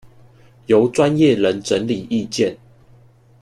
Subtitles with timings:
[0.65, 2.57] 由專業人整理意見